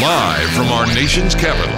[0.00, 1.77] Live from our nation's capital.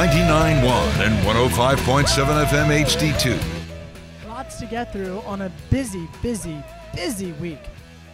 [0.00, 4.26] 99.1 and 105.7 FM HD2.
[4.26, 6.56] Lots to get through on a busy, busy,
[6.94, 7.58] busy week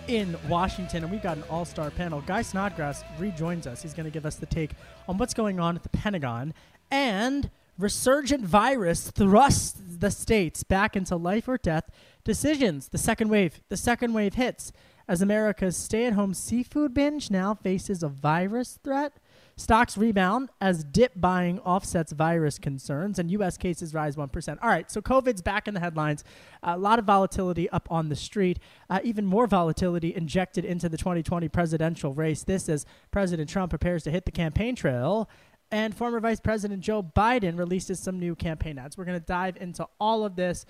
[0.08, 2.22] in Washington, and we've got an all-star panel.
[2.22, 3.82] Guy Snodgrass rejoins us.
[3.82, 4.72] He's going to give us the take
[5.06, 6.54] on what's going on at the Pentagon
[6.90, 11.88] and resurgent virus thrusts the states back into life or death
[12.24, 12.88] decisions.
[12.88, 14.72] The second wave, the second wave hits
[15.06, 19.12] as America's stay-at-home seafood binge now faces a virus threat.
[19.58, 23.56] Stocks rebound as dip buying offsets virus concerns, and U.S.
[23.56, 24.58] cases rise 1%.
[24.60, 26.24] All right, so COVID's back in the headlines.
[26.62, 28.58] A lot of volatility up on the street,
[28.90, 32.42] uh, even more volatility injected into the 2020 presidential race.
[32.42, 35.30] This as President Trump prepares to hit the campaign trail.
[35.70, 38.98] And former Vice President Joe Biden releases some new campaign ads.
[38.98, 40.66] We're going to dive into all of this.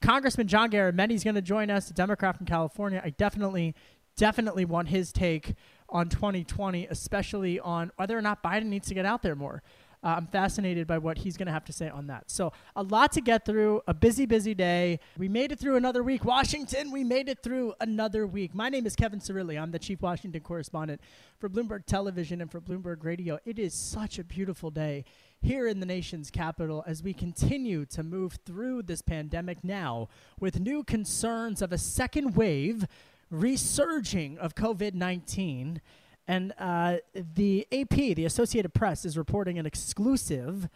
[0.00, 3.00] Congressman John Garamendi is going to join us, a Democrat from California.
[3.04, 3.74] I definitely,
[4.16, 5.54] definitely want his take
[5.92, 9.62] on 2020, especially on whether or not Biden needs to get out there more.
[10.04, 12.28] Uh, I'm fascinated by what he's going to have to say on that.
[12.28, 14.98] So, a lot to get through, a busy, busy day.
[15.16, 16.24] We made it through another week.
[16.24, 18.52] Washington, we made it through another week.
[18.52, 19.60] My name is Kevin Cirilli.
[19.60, 21.00] I'm the chief Washington correspondent
[21.38, 23.38] for Bloomberg Television and for Bloomberg Radio.
[23.44, 25.04] It is such a beautiful day
[25.40, 30.08] here in the nation's capital as we continue to move through this pandemic now
[30.40, 32.86] with new concerns of a second wave
[33.32, 35.80] resurging of COVID 19.
[36.28, 40.68] And uh, the AP, the Associated Press, is reporting an exclusive.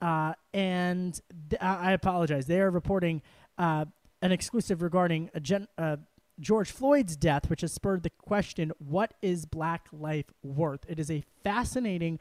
[0.00, 2.46] Uh, and th- I apologize.
[2.46, 3.20] They are reporting
[3.58, 3.84] uh,
[4.22, 5.96] an exclusive regarding gen- uh,
[6.40, 10.80] George Floyd's death, which has spurred the question what is black life worth?
[10.88, 12.18] It is a fascinating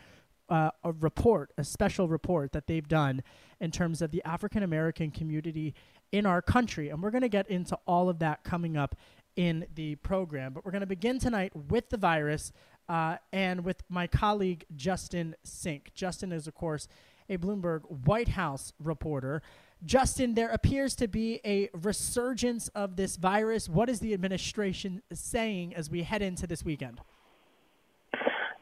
[0.50, 3.24] uh, a report, a special report that they've done
[3.60, 5.74] in terms of the African American community
[6.12, 6.90] in our country.
[6.90, 8.96] And we're going to get into all of that coming up
[9.36, 10.54] in the program.
[10.54, 12.52] But we're going to begin tonight with the virus
[12.88, 15.92] uh, and with my colleague Justin Sink.
[15.94, 16.88] Justin is, of course,
[17.30, 19.42] a Bloomberg White House reporter.
[19.84, 23.68] Justin, there appears to be a resurgence of this virus.
[23.68, 27.02] What is the administration saying as we head into this weekend?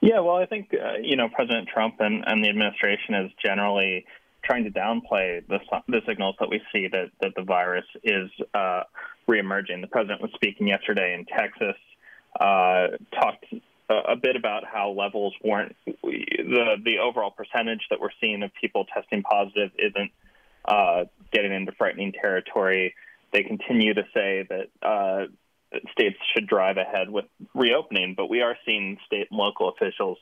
[0.01, 4.05] Yeah, well, I think uh, you know President Trump and, and the administration is generally
[4.44, 8.84] trying to downplay the, the signals that we see that, that the virus is uh,
[9.28, 9.81] reemerging.
[9.81, 11.75] The president was speaking yesterday in Texas,
[12.39, 13.45] uh, talked
[13.89, 18.85] a, bit about how levels weren't the the overall percentage that we're seeing of people
[18.85, 20.11] testing positive isn't
[20.66, 22.95] uh, getting into frightening territory.
[23.31, 25.25] They continue to say that uh,
[25.91, 30.17] states should drive ahead with reopening, but we are seeing state and local officials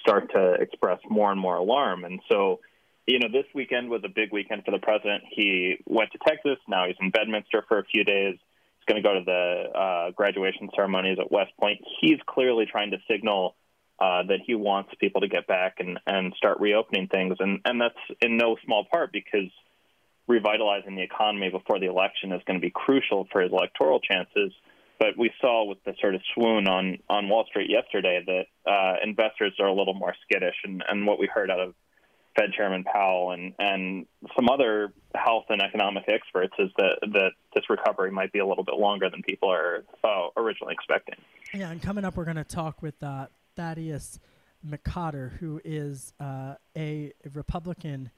[0.00, 2.60] start to express more and more alarm, and so
[3.06, 5.22] you know, this weekend was a big weekend for the president.
[5.30, 6.58] He went to Texas.
[6.68, 8.34] Now he's in Bedminster for a few days.
[8.34, 11.80] He's going to go to the uh, graduation ceremonies at West Point.
[12.00, 13.54] He's clearly trying to signal
[14.00, 17.36] uh, that he wants people to get back and, and start reopening things.
[17.38, 19.50] And, and that's in no small part because
[20.26, 24.52] revitalizing the economy before the election is going to be crucial for his electoral chances.
[24.98, 28.96] But we saw with the sort of swoon on, on Wall Street yesterday that uh,
[29.04, 30.56] investors are a little more skittish.
[30.64, 31.74] And, and what we heard out of
[32.36, 34.06] Fed Chairman Powell and and
[34.36, 38.64] some other health and economic experts is that that this recovery might be a little
[38.64, 41.16] bit longer than people are uh, originally expecting.
[41.54, 44.20] Yeah, and coming up, we're going to talk with uh, Thaddeus
[44.68, 48.10] McCotter, who is uh, a, Republican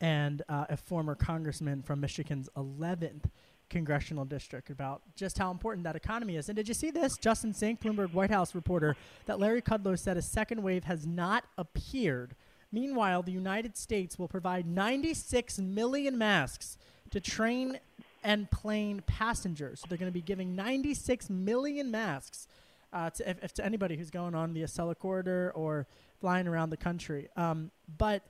[0.00, 3.24] and uh, a former congressman from Michigan's 11th
[3.68, 6.48] congressional district about just how important that economy is.
[6.48, 7.16] And did you see this?
[7.18, 8.96] Justin Sink, Bloomberg White House reporter,
[9.26, 12.34] that Larry Kudlow said a second wave has not appeared
[12.72, 16.78] Meanwhile, the United States will provide 96 million masks
[17.10, 17.78] to train
[18.22, 19.80] and plane passengers.
[19.80, 22.46] So they're going to be giving 96 million masks
[22.92, 25.86] uh, to, if, if to anybody who's going on the Acela corridor or
[26.20, 27.28] flying around the country.
[27.36, 28.22] Um, but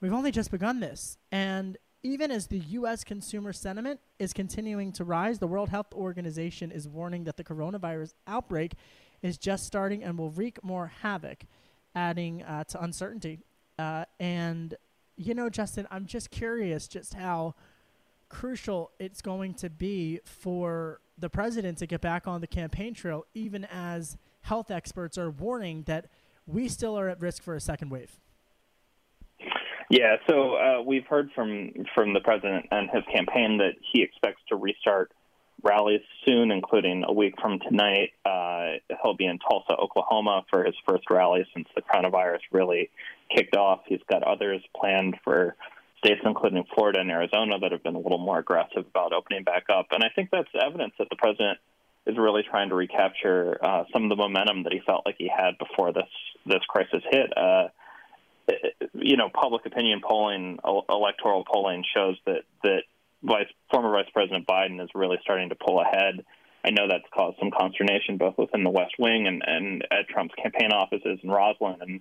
[0.00, 3.02] we've only just begun this, and even as the U.S.
[3.02, 8.14] consumer sentiment is continuing to rise, the World Health Organization is warning that the coronavirus
[8.28, 8.74] outbreak
[9.22, 11.44] is just starting and will wreak more havoc,
[11.94, 13.40] adding uh, to uncertainty.
[13.78, 14.74] Uh, and,
[15.16, 17.54] you know, Justin, I'm just curious just how
[18.28, 23.24] crucial it's going to be for the president to get back on the campaign trail,
[23.34, 26.06] even as health experts are warning that
[26.46, 28.18] we still are at risk for a second wave.
[29.88, 34.42] Yeah, so uh, we've heard from from the president and his campaign that he expects
[34.48, 35.12] to restart
[35.62, 38.10] rallies soon, including a week from tonight.
[38.24, 42.90] Uh, he'll be in Tulsa, Oklahoma, for his first rally since the coronavirus really
[43.34, 43.80] kicked off.
[43.86, 45.56] He's got others planned for
[45.98, 49.64] states, including Florida and Arizona, that have been a little more aggressive about opening back
[49.68, 49.86] up.
[49.90, 51.58] And I think that's evidence that the president
[52.06, 55.28] is really trying to recapture uh, some of the momentum that he felt like he
[55.28, 56.08] had before this
[56.44, 57.36] this crisis hit.
[57.36, 57.68] Uh,
[58.94, 60.58] you know, public opinion polling,
[60.88, 62.82] electoral polling shows that that
[63.22, 66.24] Vice, former Vice President Biden is really starting to pull ahead.
[66.64, 70.34] I know that's caused some consternation both within the West Wing and, and at Trump's
[70.40, 72.00] campaign offices in Rosslyn And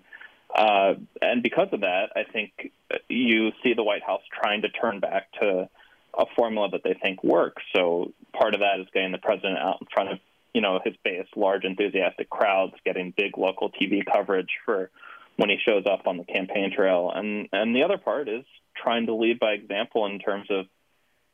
[0.56, 2.72] uh, and because of that, I think
[3.10, 5.70] you see the White House trying to turn back to
[6.18, 7.62] a formula that they think works.
[7.76, 10.20] So part of that is getting the president out in front of
[10.54, 14.90] you know his base, large enthusiastic crowds, getting big local TV coverage for
[15.36, 18.46] when he shows up on the campaign trail, and and the other part is
[18.82, 20.68] trying to lead by example in terms of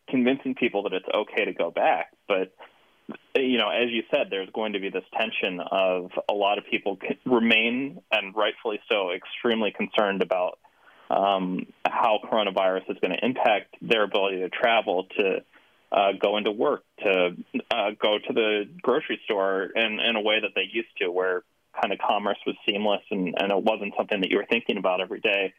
[0.09, 2.11] convincing people that it's okay to go back.
[2.27, 2.53] But
[3.35, 6.65] you know, as you said, there's going to be this tension of a lot of
[6.69, 10.59] people remain, and rightfully so, extremely concerned about
[11.09, 15.43] um, how coronavirus is going to impact their ability to travel, to
[15.91, 17.35] uh, go into work, to
[17.71, 21.43] uh, go to the grocery store in, in a way that they used to, where
[21.79, 25.01] kind of commerce was seamless and, and it wasn't something that you were thinking about
[25.01, 25.53] every day.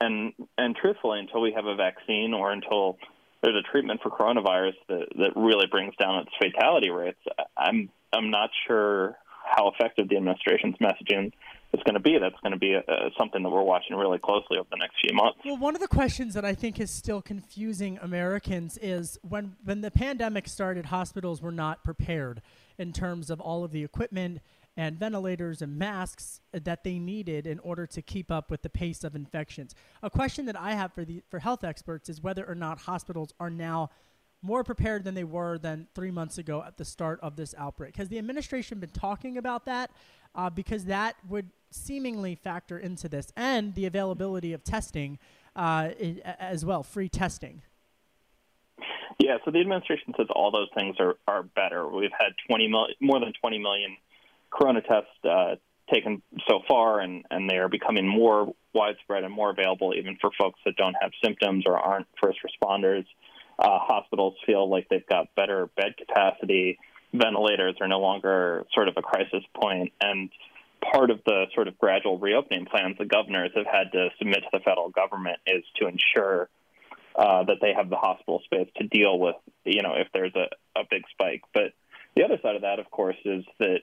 [0.00, 2.98] And and truthfully, until we have a vaccine or until
[3.42, 7.20] there's a treatment for coronavirus that, that really brings down its fatality rates,
[7.56, 11.32] I'm I'm not sure how effective the administration's messaging
[11.72, 12.18] is going to be.
[12.18, 14.96] That's going to be a, a, something that we're watching really closely over the next
[15.04, 15.38] few months.
[15.44, 19.80] Well, one of the questions that I think is still confusing Americans is when when
[19.80, 22.42] the pandemic started, hospitals were not prepared
[22.78, 24.40] in terms of all of the equipment
[24.76, 29.04] and ventilators and masks that they needed in order to keep up with the pace
[29.04, 29.74] of infections.
[30.02, 33.32] A question that I have for the for health experts is whether or not hospitals
[33.40, 33.90] are now
[34.42, 37.96] more prepared than they were than three months ago at the start of this outbreak.
[37.96, 39.90] Has the administration been talking about that?
[40.34, 45.18] Uh, because that would seemingly factor into this and the availability of testing
[45.56, 45.88] uh,
[46.38, 47.62] as well, free testing.
[49.18, 51.88] Yeah, so the administration says all those things are, are better.
[51.88, 53.96] We've had 20 mil- more than 20 million
[54.50, 55.56] corona tests uh,
[55.92, 60.30] taken so far, and, and they are becoming more widespread and more available even for
[60.38, 63.04] folks that don't have symptoms or aren't first responders.
[63.58, 66.78] Uh, hospitals feel like they've got better bed capacity.
[67.14, 70.30] Ventilators are no longer sort of a crisis point, and
[70.92, 74.48] part of the sort of gradual reopening plans the governors have had to submit to
[74.52, 76.48] the federal government is to ensure
[77.16, 80.48] uh, that they have the hospital space to deal with, you know, if there's a,
[80.78, 81.42] a big spike.
[81.54, 81.72] But
[82.14, 83.80] the other side of that, of course, is that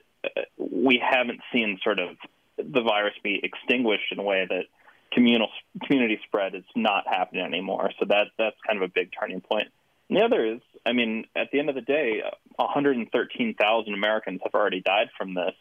[0.58, 2.16] we haven't seen sort of
[2.56, 4.64] the virus be extinguished in a way that
[5.12, 5.48] communal
[5.84, 7.90] community spread is not happening anymore.
[7.98, 9.68] So that that's kind of a big turning point.
[10.08, 12.22] And the other is, I mean, at the end of the day,
[12.56, 15.54] 113,000 Americans have already died from this.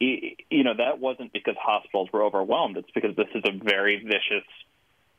[0.00, 2.76] You know, that wasn't because hospitals were overwhelmed.
[2.76, 4.46] It's because this is a very vicious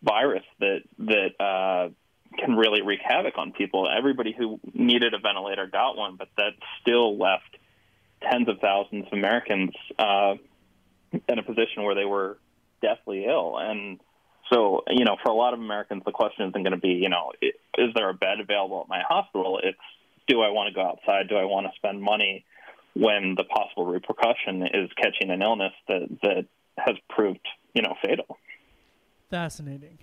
[0.04, 1.90] virus that that uh,
[2.38, 3.88] can really wreak havoc on people.
[3.90, 6.52] Everybody who needed a ventilator got one, but that
[6.82, 7.58] still left
[8.30, 10.36] tens of thousands of Americans uh,
[11.12, 12.38] in a position where they were
[12.82, 13.58] deathly ill.
[13.58, 14.00] And
[14.52, 17.10] so, you know, for a lot of Americans, the question isn't going to be, you
[17.10, 19.60] know, is there a bed available at my hospital?
[19.64, 19.78] It's
[20.28, 21.30] do I want to go outside?
[21.30, 22.46] Do I want to spend money
[22.94, 26.46] when the possible repercussion is catching an illness that that
[26.78, 28.38] has proved, you know, fatal?
[29.30, 30.00] Fascinating.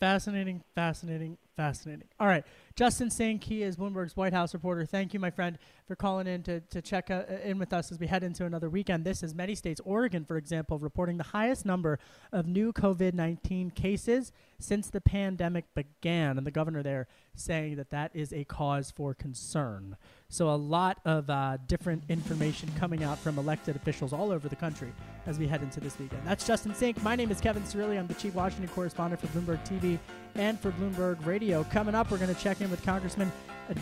[0.00, 2.08] Fascinating, fascinating, fascinating.
[2.18, 2.44] All right.
[2.76, 4.86] Justin Sink is Bloomberg's White House reporter.
[4.86, 7.98] Thank you, my friend, for calling in to, to check uh, in with us as
[7.98, 9.04] we head into another weekend.
[9.04, 11.98] This is many states, Oregon, for example, reporting the highest number
[12.32, 16.38] of new COVID 19 cases since the pandemic began.
[16.38, 19.96] And the governor there saying that that is a cause for concern.
[20.28, 24.56] So, a lot of uh, different information coming out from elected officials all over the
[24.56, 24.92] country
[25.26, 26.22] as we head into this weekend.
[26.24, 27.02] That's Justin Sink.
[27.02, 27.98] My name is Kevin Cirilli.
[27.98, 29.98] I'm the chief Washington correspondent for Bloomberg TV
[30.34, 31.64] and for Bloomberg Radio.
[31.64, 33.30] Coming up, we're going to check with Congressman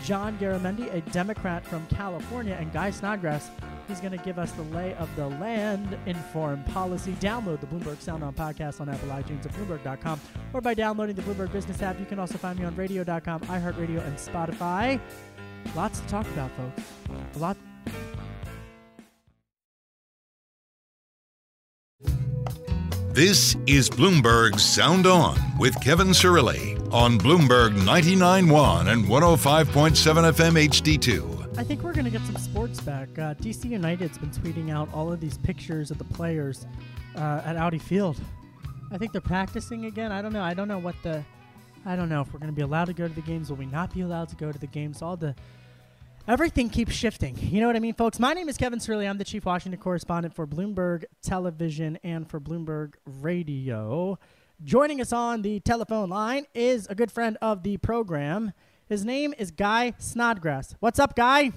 [0.03, 3.49] John Garamendi, a Democrat from California, and Guy Snodgrass,
[3.89, 7.13] He's going to give us the lay of the land in foreign policy.
[7.13, 10.21] Download the Bloomberg Sound On podcast on Apple iTunes at Bloomberg.com
[10.53, 11.99] or by downloading the Bloomberg Business app.
[11.99, 15.01] You can also find me on radio.com, iHeartRadio, and Spotify.
[15.75, 16.83] Lots to talk about, folks.
[17.35, 17.57] A lot.
[23.11, 31.57] This is Bloomberg Sound On with Kevin Cirilli on Bloomberg 99.1 and 105.7 FM HD2.
[31.57, 33.09] I think we're going to get some sports back.
[33.17, 36.65] Uh, DC United's been tweeting out all of these pictures of the players
[37.15, 38.19] uh, at Audi Field.
[38.91, 40.11] I think they're practicing again.
[40.11, 40.41] I don't know.
[40.41, 41.23] I don't know what the.
[41.85, 43.49] I don't know if we're going to be allowed to go to the games.
[43.49, 45.01] Will we not be allowed to go to the games?
[45.01, 45.35] All the
[46.27, 47.37] everything keeps shifting.
[47.39, 48.19] You know what I mean, folks?
[48.19, 49.07] My name is Kevin Cirilli.
[49.09, 54.17] I'm the chief Washington correspondent for Bloomberg Television and for Bloomberg Radio.
[54.63, 58.51] Joining us on the telephone line is a good friend of the program.
[58.89, 60.75] His name is Guy Snodgrass.
[60.81, 61.53] What's up, Guy?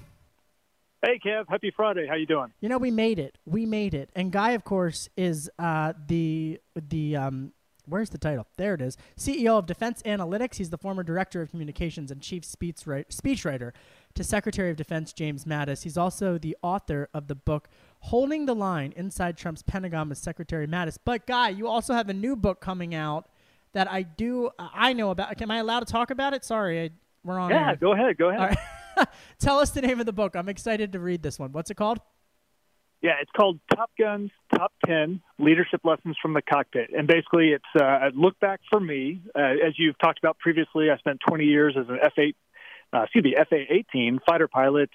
[1.01, 1.43] Hey, Kev.
[1.49, 2.07] Happy Friday.
[2.07, 2.53] How you doing?
[2.61, 3.37] You know, we made it.
[3.45, 4.09] We made it.
[4.15, 7.51] And Guy, of course, is uh, the the um,
[7.85, 8.47] Where's the title?
[8.57, 8.97] There it is.
[9.17, 10.55] CEO of Defense Analytics.
[10.55, 13.71] He's the former director of communications and chief speechwriter
[14.15, 15.83] to Secretary of Defense James Mattis.
[15.83, 17.67] He's also the author of the book
[18.03, 20.97] Holding the Line Inside Trump's Pentagon with Secretary Mattis.
[21.03, 23.29] But, Guy, you also have a new book coming out
[23.71, 25.41] that I do, I know about.
[25.41, 26.43] Am I allowed to talk about it?
[26.43, 26.89] Sorry, I,
[27.23, 27.49] we're on.
[27.49, 27.75] Yeah, air.
[27.77, 28.17] go ahead.
[28.17, 28.57] Go ahead.
[29.39, 30.35] Tell us the name of the book.
[30.35, 31.53] I'm excited to read this one.
[31.53, 31.99] What's it called?
[33.01, 36.89] Yeah, it's called Top Gun's Top 10 Leadership Lessons from the Cockpit.
[36.93, 39.21] And basically, it's uh, a look back for me.
[39.33, 42.35] Uh, as you've talked about previously, I spent 20 years as an F 8,
[42.93, 44.89] uh, excuse me, FA 18 fighter pilot,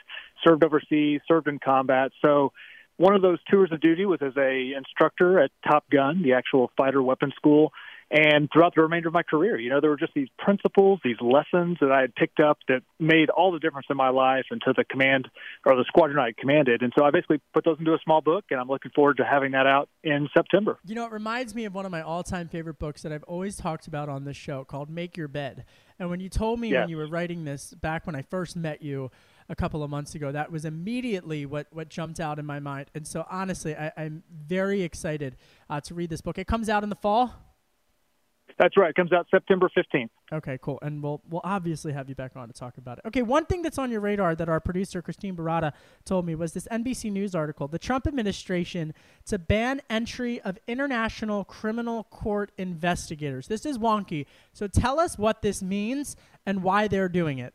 [0.46, 2.12] served overseas, served in combat.
[2.22, 2.52] So,
[2.98, 6.70] one of those tours of duty was as a instructor at Top Gun, the actual
[6.76, 7.72] fighter weapons school
[8.10, 9.58] and throughout the remainder of my career.
[9.58, 12.80] You know, there were just these principles, these lessons that I had picked up that
[12.98, 15.28] made all the difference in my life and to the command
[15.66, 16.82] or the squadron I commanded.
[16.82, 19.24] And so I basically put those into a small book, and I'm looking forward to
[19.24, 20.78] having that out in September.
[20.86, 23.24] You know, it reminds me of one of my all time favorite books that I've
[23.24, 25.64] always talked about on this show called Make Your Bed.
[25.98, 26.82] And when you told me yes.
[26.82, 29.10] when you were writing this back when I first met you,
[29.48, 30.32] a couple of months ago.
[30.32, 32.90] That was immediately what, what jumped out in my mind.
[32.94, 35.36] And so, honestly, I, am very excited
[35.70, 36.38] uh, to read this book.
[36.38, 37.34] It comes out in the fall.
[38.58, 38.90] That's right.
[38.90, 40.08] It comes out September 15th.
[40.32, 40.80] Okay, cool.
[40.82, 43.06] And we'll we'll obviously have you back on to talk about it.
[43.06, 45.72] Okay, one thing that's on your radar that our producer Christine Barada
[46.04, 48.94] told me was this NBC News article: the Trump administration
[49.26, 53.46] to ban entry of international criminal court investigators.
[53.46, 54.26] This is wonky.
[54.52, 57.54] So tell us what this means and why they're doing it.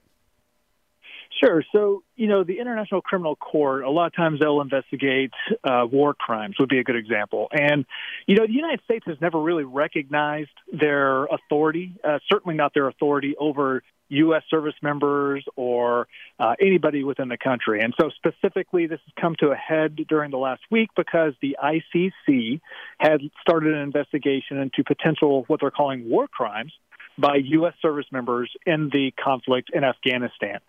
[1.41, 1.63] Sure.
[1.71, 5.31] So, you know, the International Criminal Court, a lot of times they'll investigate
[5.63, 7.47] uh, war crimes, would be a good example.
[7.51, 7.85] And,
[8.27, 12.87] you know, the United States has never really recognized their authority, uh, certainly not their
[12.87, 14.43] authority over U.S.
[14.49, 16.07] service members or
[16.39, 17.81] uh, anybody within the country.
[17.81, 21.57] And so, specifically, this has come to a head during the last week because the
[21.63, 22.61] ICC
[22.99, 26.73] had started an investigation into potential what they're calling war crimes
[27.17, 27.73] by U.S.
[27.81, 30.59] service members in the conflict in Afghanistan.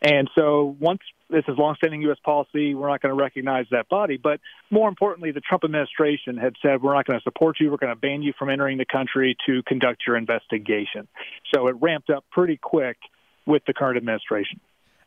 [0.00, 2.18] And so once this is longstanding U.S.
[2.24, 4.16] policy, we're not going to recognize that body.
[4.16, 4.40] But
[4.70, 7.70] more importantly, the Trump administration had said, we're not going to support you.
[7.70, 11.06] We're going to ban you from entering the country to conduct your investigation.
[11.54, 12.96] So it ramped up pretty quick
[13.46, 14.60] with the current administration.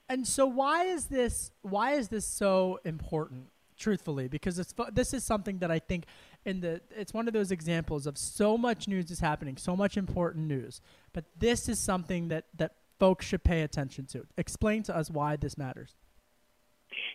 [0.10, 3.48] And so why is this why is this so important?
[3.84, 6.06] Truthfully because it's this is something that I think
[6.46, 9.98] in the it's one of those examples of so much news is happening, so much
[9.98, 10.80] important news,
[11.12, 14.26] but this is something that that folks should pay attention to.
[14.38, 15.96] Explain to us why this matters.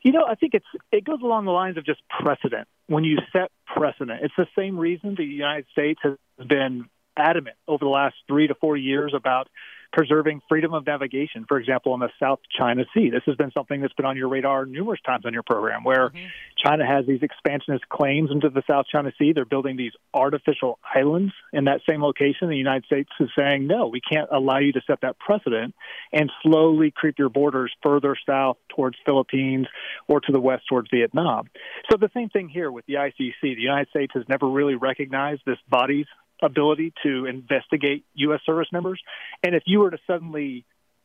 [0.02, 2.68] You know, I think it's it goes along the lines of just precedent.
[2.87, 6.84] When you set precedent, it's the same reason the United States has been
[7.16, 9.48] adamant over the last three to four years about
[9.92, 13.11] preserving freedom of navigation, for example, in the South China Sea.
[13.11, 16.11] This has been something that's been on your radar numerous times on your program, where
[16.11, 16.26] mm-hmm.
[16.62, 19.33] China has these expansionist claims into the South China Sea.
[19.33, 22.49] They're building these artificial islands in that same location.
[22.49, 25.75] The United States is saying, no, we can't allow you to set that precedent
[26.12, 29.66] and slowly creep your borders further south towards Philippines
[30.07, 31.49] or to the west towards Vietnam.
[31.90, 33.40] So the same thing here with the ICC.
[33.40, 36.07] The United States has never really recognized this body's
[36.42, 38.40] ability to investigate U.S.
[38.45, 39.00] service members.
[39.42, 40.64] And if you were to suddenly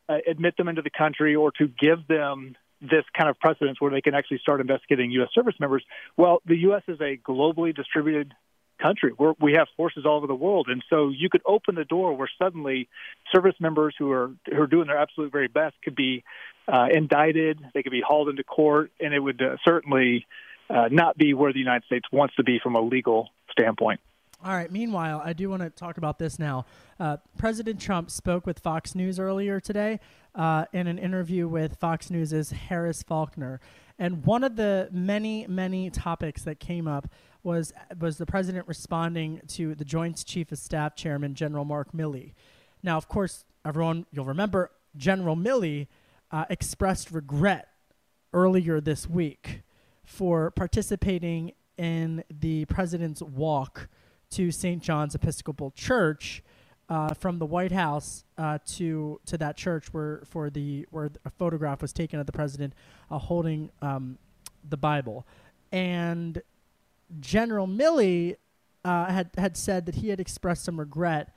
[0.10, 3.92] uh, admit them into the country or to give them this kind of precedence where
[3.92, 5.30] they can actually start investigating U.S.
[5.34, 5.84] service members,
[6.18, 6.84] well, the U.S.
[6.88, 8.34] is a globally distributed
[8.82, 9.13] country.
[9.18, 12.16] We're, we have forces all over the world, and so you could open the door
[12.16, 12.90] where suddenly
[13.34, 16.24] service members who are who are doing their absolute very best could be
[16.68, 17.60] uh, indicted.
[17.74, 20.25] They could be hauled into court, and it would uh, certainly
[20.70, 24.02] uh, not be where the United States wants to be from a legal standpoint.
[24.45, 24.69] All right.
[24.69, 26.65] Meanwhile, I do want to talk about this now.
[27.00, 30.01] Uh, President Trump spoke with Fox News earlier today
[30.35, 33.62] uh, in an interview with Fox News' Harris Faulkner.
[33.97, 37.07] And one of the many, many topics that came up
[37.41, 37.71] was
[38.01, 42.33] was the president responding to the Joint Chief of Staff Chairman General Mark Milley.
[42.81, 45.88] Now, of course, everyone you'll remember General Milley
[46.31, 47.69] uh, expressed regret
[48.33, 49.62] earlier this week
[50.03, 53.88] for participating in the president's walk
[54.34, 54.82] to St.
[54.82, 56.42] John's Episcopal Church
[56.90, 61.30] uh, from the White House uh, to to that church where for the where a
[61.30, 62.74] photograph was taken of the president
[63.12, 64.18] uh, holding um,
[64.68, 65.28] the Bible,
[65.72, 66.42] and
[67.20, 68.38] General Milley
[68.84, 71.36] uh, had had said that he had expressed some regret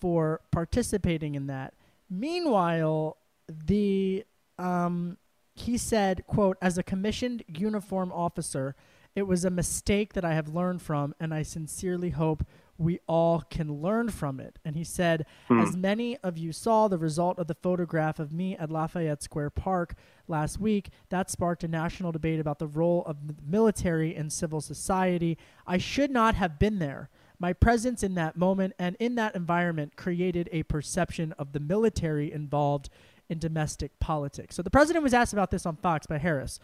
[0.00, 1.74] for participating in that.
[2.10, 3.18] Meanwhile,
[3.48, 4.24] the
[4.58, 5.16] um,
[5.54, 8.74] he said, "quote As a commissioned uniform officer."
[9.14, 12.44] It was a mistake that I have learned from, and I sincerely hope
[12.78, 14.58] we all can learn from it.
[14.64, 15.60] And he said, hmm.
[15.60, 19.50] as many of you saw the result of the photograph of me at Lafayette Square
[19.50, 19.94] Park
[20.26, 24.60] last week, that sparked a national debate about the role of the military in civil
[24.60, 25.36] society.
[25.66, 27.10] I should not have been there.
[27.38, 32.32] My presence in that moment and in that environment created a perception of the military
[32.32, 32.88] involved
[33.28, 34.54] in domestic politics.
[34.54, 36.60] So the president was asked about this on Fox by Harris.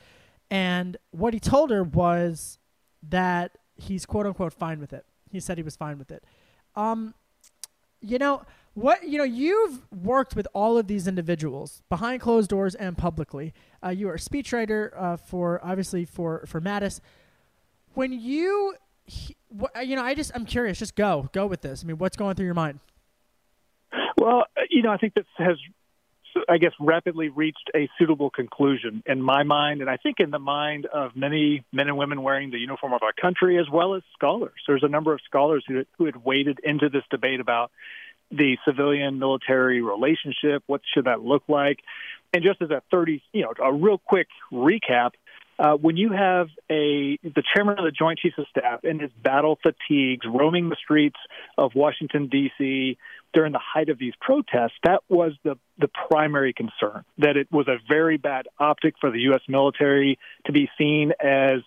[0.50, 2.58] And what he told her was
[3.08, 5.04] that he's quote unquote fine with it.
[5.30, 6.24] He said he was fine with it.
[6.74, 7.14] Um,
[8.00, 8.42] you know
[8.74, 9.06] what?
[9.06, 13.52] You know you've worked with all of these individuals behind closed doors and publicly.
[13.84, 17.00] Uh, you are a speechwriter uh, for obviously for for Mattis.
[17.94, 18.74] When you,
[19.04, 20.78] he, wh- you know, I just I'm curious.
[20.78, 21.82] Just go go with this.
[21.82, 22.80] I mean, what's going through your mind?
[24.16, 25.56] Well, you know, I think this has
[26.48, 30.38] I guess, rapidly reached a suitable conclusion in my mind, and I think in the
[30.38, 34.02] mind of many men and women wearing the uniform of our country, as well as
[34.14, 34.60] scholars.
[34.66, 37.70] There's a number of scholars who, who had waded into this debate about
[38.30, 40.62] the civilian military relationship.
[40.66, 41.78] What should that look like?
[42.32, 45.12] And just as a 30, you know, a real quick recap,
[45.58, 49.10] uh, when you have a the chairman of the Joint Chiefs of Staff in his
[49.22, 51.18] battle fatigues roaming the streets
[51.56, 52.96] of Washington D.C.
[53.32, 57.04] during the height of these protests, that was the the primary concern.
[57.18, 59.42] That it was a very bad optic for the U.S.
[59.48, 61.60] military to be seen as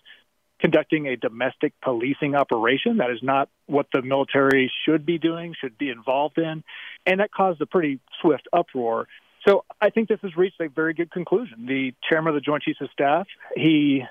[0.62, 2.98] conducting a domestic policing operation.
[2.98, 6.62] That is not what the military should be doing, should be involved in,
[7.04, 9.08] and that caused a pretty swift uproar.
[9.46, 11.66] So I think this has reached a very good conclusion.
[11.66, 13.26] The chairman of the Joint Chiefs of Staff,
[13.56, 14.04] he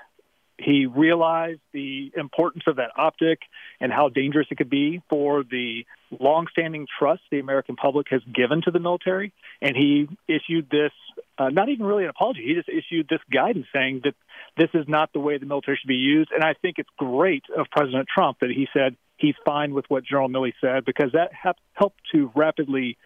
[0.58, 3.40] he realized the importance of that optic
[3.80, 5.84] and how dangerous it could be for the
[6.20, 9.32] longstanding trust the American public has given to the military.
[9.60, 10.92] And he issued this,
[11.38, 14.14] uh, not even really an apology, he just issued this guidance saying that
[14.56, 16.30] this is not the way the military should be used.
[16.32, 20.04] And I think it's great of President Trump that he said he's fine with what
[20.04, 22.98] General Milley said because that helped to rapidly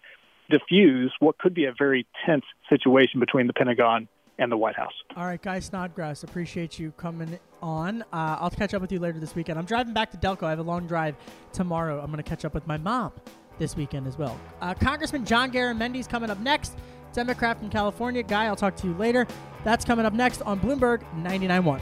[0.49, 4.07] diffuse what could be a very tense situation between the Pentagon
[4.39, 4.93] and the White House.
[5.15, 8.03] All right, Guy Snodgrass, appreciate you coming on.
[8.13, 9.57] Uh, I'll catch up with you later this weekend.
[9.57, 10.43] I'm driving back to Delco.
[10.43, 11.15] I have a long drive
[11.53, 11.99] tomorrow.
[11.99, 13.11] I'm going to catch up with my mom
[13.57, 14.39] this weekend as well.
[14.61, 16.77] Uh, Congressman John Garamendi's coming up next.
[17.13, 18.21] Democrat from California.
[18.21, 19.25] Guy, I'll talk to you later.
[19.63, 21.81] That's coming up next on Bloomberg 99.1.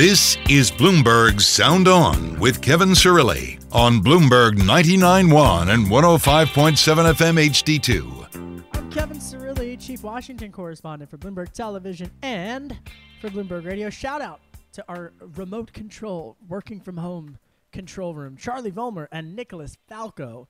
[0.00, 8.64] This is Bloomberg Sound On with Kevin Cirilli on Bloomberg 99.1 and 105.7 FM HD2.
[8.72, 12.78] I'm Kevin Cirilli, Chief Washington Correspondent for Bloomberg Television and
[13.20, 13.90] for Bloomberg Radio.
[13.90, 14.40] Shout out
[14.72, 17.36] to our remote control, working from home
[17.70, 20.48] control room, Charlie Vollmer and Nicholas Falco.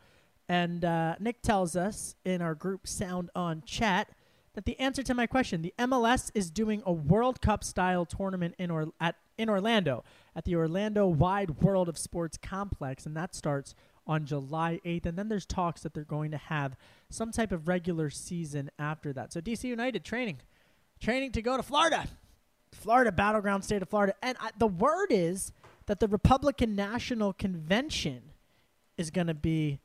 [0.48, 4.10] And uh, Nick tells us in our group Sound On chat
[4.54, 8.54] that the answer to my question, the MLS is doing a World Cup style tournament
[8.58, 10.04] in or at in Orlando
[10.36, 13.74] at the Orlando Wide World of Sports Complex, and that starts
[14.06, 15.06] on July 8th.
[15.06, 16.76] And then there's talks that they're going to have
[17.08, 19.32] some type of regular season after that.
[19.32, 20.38] So DC United training,
[21.00, 22.06] training to go to Florida,
[22.72, 25.52] Florida battleground state of Florida, and I, the word is
[25.86, 28.22] that the Republican National Convention
[28.98, 29.80] is going to be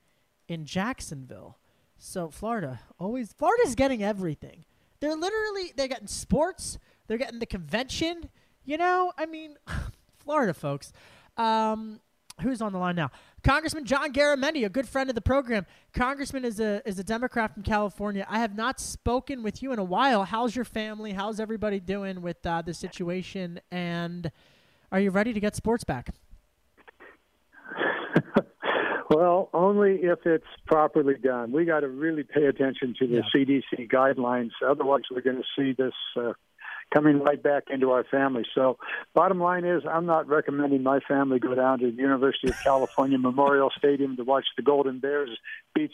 [0.47, 1.57] in Jacksonville.
[1.97, 4.65] So Florida, always Florida's getting everything.
[4.99, 6.77] They're literally they're getting sports,
[7.07, 8.29] they're getting the convention,
[8.63, 9.55] you know, I mean,
[10.17, 10.91] Florida folks.
[11.37, 11.99] Um,
[12.41, 13.11] who's on the line now?
[13.43, 15.65] Congressman John Garamendi, a good friend of the program.
[15.93, 18.25] Congressman is a is a Democrat from California.
[18.29, 20.23] I have not spoken with you in a while.
[20.23, 21.13] How's your family?
[21.13, 23.59] How's everybody doing with uh, the situation?
[23.71, 24.31] And
[24.91, 26.09] are you ready to get sports back?
[29.09, 31.51] well, only if it's properly done.
[31.51, 33.21] We got to really pay attention to the yeah.
[33.33, 34.51] CDC guidelines.
[34.65, 36.33] Otherwise, we're going to see this uh,
[36.93, 38.45] coming right back into our family.
[38.55, 38.77] So,
[39.13, 43.17] bottom line is, I'm not recommending my family go down to the University of California
[43.17, 45.29] Memorial Stadium to watch the Golden Bears
[45.73, 45.91] beat.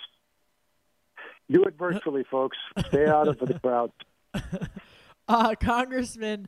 [1.49, 2.57] Do it virtually, folks.
[2.87, 3.91] Stay out of the crowd.
[5.27, 6.45] Uh, Congressman,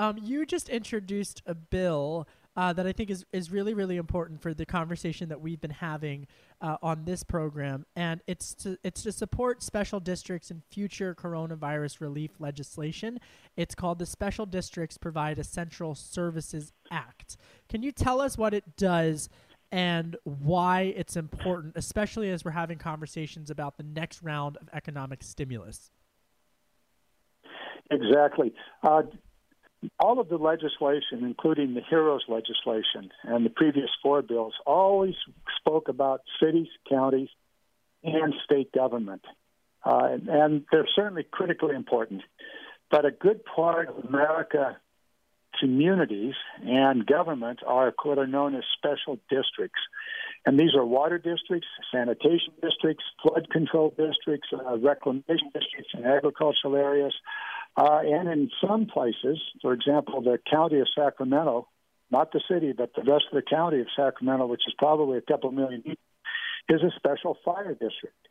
[0.00, 4.40] um, you just introduced a bill uh, that I think is, is really, really important
[4.40, 6.26] for the conversation that we've been having
[6.60, 7.84] uh, on this program.
[7.96, 13.18] And it's to, it's to support special districts in future coronavirus relief legislation.
[13.56, 17.36] It's called the Special Districts Provide Essential Services Act.
[17.68, 19.28] Can you tell us what it does
[19.72, 25.22] and why it's important, especially as we're having conversations about the next round of economic
[25.22, 25.90] stimulus?
[27.90, 28.54] Exactly.
[28.82, 29.02] Uh,
[29.98, 35.14] all of the legislation, including the HEROES legislation and the previous four bills, always
[35.58, 37.28] spoke about cities, counties,
[38.02, 39.22] and state government.
[39.84, 42.22] Uh, and, and they're certainly critically important.
[42.90, 44.76] But a good part of America
[45.60, 49.80] communities and government are what are known as special districts.
[50.46, 56.76] And these are water districts, sanitation districts, flood control districts, uh, reclamation districts, and agricultural
[56.76, 57.14] areas.
[57.76, 61.68] Uh, and in some places, for example, the county of Sacramento,
[62.10, 65.22] not the city, but the rest of the county of Sacramento, which is probably a
[65.22, 66.02] couple million people,
[66.68, 68.28] is a special fire district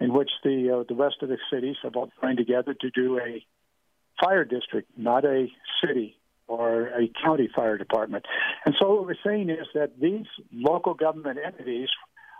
[0.00, 3.18] in which the uh, the rest of the cities have all joined together to do
[3.18, 3.44] a
[4.22, 5.46] fire district, not a
[5.84, 6.16] city
[6.48, 8.24] or a county fire department.
[8.64, 11.88] And so what we're saying is that these local government entities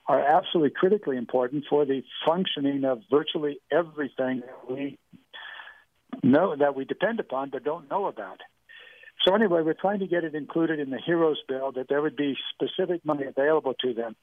[0.06, 4.98] are absolutely critically important for the functioning of virtually everything that we
[6.22, 8.40] know that we depend upon but don't know about.
[9.24, 12.16] So anyway, we're trying to get it included in the HEROES bill that there would
[12.16, 14.16] be specific money available to them.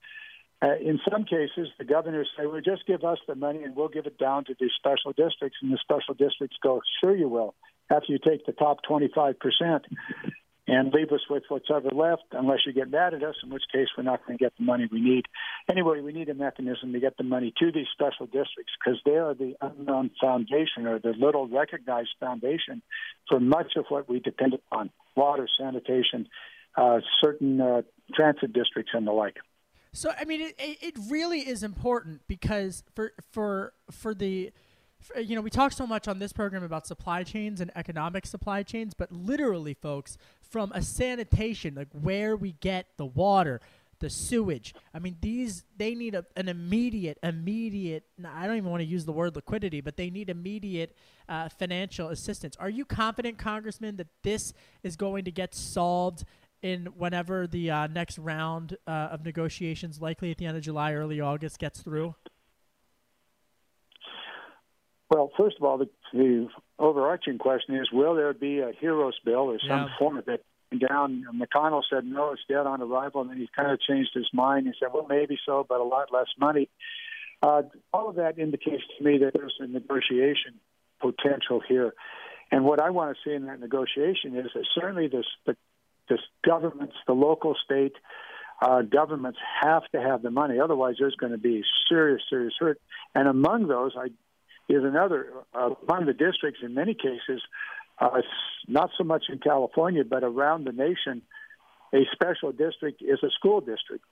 [0.61, 3.87] Uh, in some cases, the governors say, "Well, just give us the money, and we'll
[3.87, 7.55] give it down to the special districts." And the special districts go, "Sure, you will."
[7.89, 9.85] After you take the top twenty-five percent,
[10.69, 13.63] and leave us with what's ever left, unless you get mad at us, in which
[13.71, 15.25] case we're not going to get the money we need.
[15.69, 19.17] Anyway, we need a mechanism to get the money to these special districts because they
[19.17, 22.81] are the unknown foundation or the little recognized foundation
[23.27, 26.27] for much of what we depend upon water, sanitation,
[26.77, 27.81] uh, certain uh,
[28.13, 29.37] transit districts, and the like.
[29.91, 34.51] So, I mean, it, it really is important because for for for the
[35.17, 38.63] you know, we talk so much on this program about supply chains and economic supply
[38.63, 40.17] chains, but literally, folks,
[40.49, 43.61] from a sanitation, like where we get the water,
[43.99, 44.73] the sewage.
[44.93, 48.03] I mean, these they need a, an immediate, immediate.
[48.25, 50.95] I don't even want to use the word liquidity, but they need immediate
[51.27, 52.55] uh, financial assistance.
[52.59, 56.23] Are you confident, Congressman, that this is going to get solved
[56.61, 60.93] in whenever the uh, next round uh, of negotiations, likely at the end of July,
[60.93, 62.15] early August, gets through?
[65.09, 66.47] Well, first of all, the, the
[66.79, 69.97] overarching question is: Will there be a HEROES bill or some yeah.
[69.97, 70.43] form of it?
[70.87, 74.27] Down, McConnell said no, it's dead on arrival, and then he kind of changed his
[74.33, 74.67] mind.
[74.67, 76.69] He said, "Well, maybe so, but a lot less money."
[77.41, 80.59] Uh, all of that indicates to me that there's a negotiation
[80.99, 81.93] potential here,
[82.51, 85.55] and what I want to see in that negotiation is that certainly this, the
[86.07, 87.95] this governments, the local, state
[88.61, 90.59] uh, governments have to have the money.
[90.59, 92.79] Otherwise, there's going to be serious, serious hurt.
[93.15, 94.09] And among those, I
[94.69, 97.41] is another uh, among the districts in many cases,
[97.99, 98.21] uh,
[98.67, 101.21] not so much in California, but around the nation,
[101.93, 104.05] a special district is a school district.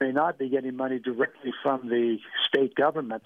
[0.00, 3.22] May not be getting money directly from the state government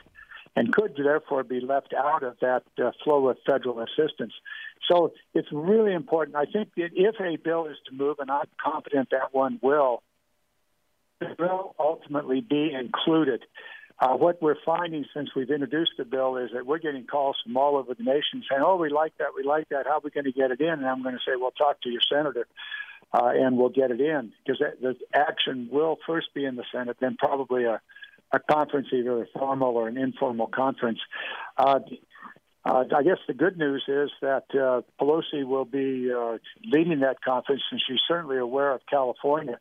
[0.57, 4.33] and could therefore be left out of that uh, flow of federal assistance.
[4.89, 6.37] So it's really important.
[6.37, 10.03] I think that if a bill is to move, and I'm confident that one will,
[11.21, 13.43] it will ultimately be included
[14.01, 17.57] uh, what we're finding since we've introduced the bill is that we're getting calls from
[17.57, 19.87] all over the nation saying, "Oh, we like that, we like that.
[19.87, 21.81] How are we going to get it in?" And I'm going to say, "Well, talk
[21.83, 22.47] to your senator,
[23.13, 26.97] uh, and we'll get it in." Because the action will first be in the Senate,
[27.01, 27.81] then probably a,
[28.33, 30.99] a conference, either a formal or an informal conference.
[31.57, 31.79] Uh,
[32.65, 37.23] uh, I guess the good news is that uh, Pelosi will be uh, leading that
[37.23, 39.59] conference, and she's certainly aware of California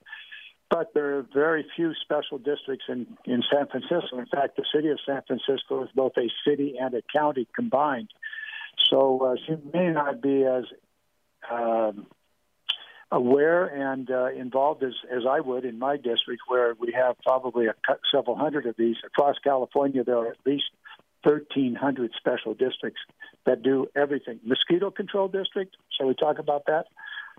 [0.74, 4.18] but there are very few special districts in, in San Francisco.
[4.18, 8.10] In fact, the city of San Francisco is both a city and a county combined.
[8.90, 10.64] So uh, she may not be as
[11.52, 12.08] um,
[13.12, 17.68] aware and uh, involved as, as I would in my district, where we have probably
[17.68, 17.76] a,
[18.12, 20.04] several hundred of these across California.
[20.04, 20.72] There are at least
[21.22, 23.02] 1,300 special districts
[23.46, 24.40] that do everything.
[24.44, 25.78] Mosquito control district.
[25.96, 26.86] Shall we talk about that?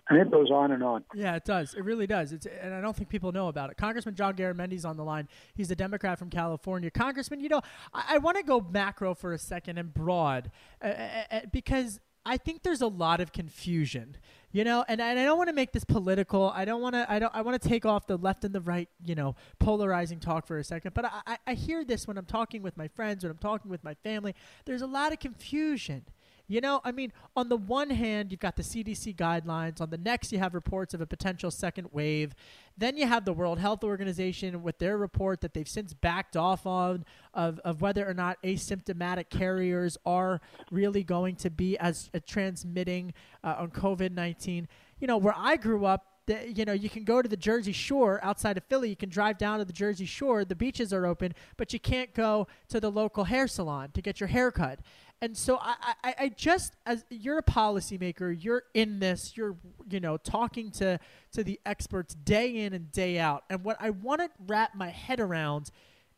[0.09, 1.05] And it goes on and on.
[1.15, 1.73] Yeah, it does.
[1.75, 2.33] It really does.
[2.33, 3.79] It's, and I don't think people know about it.
[3.79, 5.29] Congressman John Garamendi's on the line.
[5.55, 6.91] He's a Democrat from California.
[6.91, 7.63] Congressman, you know,
[7.93, 10.51] I, I want to go macro for a second and broad
[10.83, 14.17] uh, uh, uh because I think there's a lot of confusion,
[14.51, 16.51] you know, and, and I don't want to make this political.
[16.55, 17.11] I don't want to.
[17.11, 17.35] I don't.
[17.35, 20.59] I want to take off the left and the right, you know, polarizing talk for
[20.59, 20.95] a second.
[20.95, 23.85] But I, I hear this when I'm talking with my friends, when I'm talking with
[23.85, 24.35] my family.
[24.65, 26.07] There's a lot of confusion.
[26.47, 29.81] You know, I mean, on the one hand, you've got the CDC guidelines.
[29.81, 32.35] On the next, you have reports of a potential second wave.
[32.77, 36.67] Then you have the World Health Organization with their report that they've since backed off
[36.67, 42.21] on of, of whether or not asymptomatic carriers are really going to be as uh,
[42.27, 44.69] transmitting uh, on COVID 19.
[45.01, 47.73] You know, where I grew up, the, you know, you can go to the Jersey
[47.73, 48.89] Shore outside of Philly.
[48.89, 50.45] You can drive down to the Jersey Shore.
[50.45, 54.21] The beaches are open, but you can't go to the local hair salon to get
[54.21, 54.81] your hair cut.
[55.23, 59.57] And so I, I, I just as you're a policymaker, you're in this, you're
[59.89, 60.99] you know talking to
[61.33, 63.45] to the experts day in and day out.
[63.49, 65.71] And what I want to wrap my head around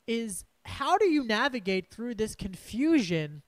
[0.07, 3.43] is how do you navigate through this confusion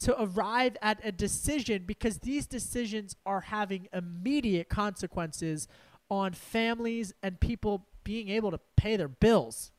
[0.00, 5.68] to arrive at a decision because these decisions are having immediate consequences
[6.10, 9.72] on families and people being able to pay their bills.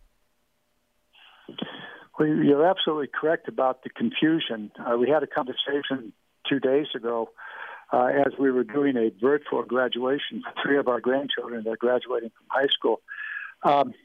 [2.22, 4.72] Well, you're absolutely correct about the confusion.
[4.78, 6.14] Uh, we had a conversation
[6.48, 7.32] two days ago
[7.92, 11.78] uh, as we were doing a virtual graduation for three of our grandchildren that are
[11.78, 13.02] graduating from high school.
[13.64, 13.96] Um,